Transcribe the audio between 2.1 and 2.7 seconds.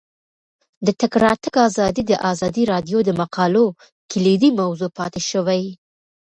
ازادي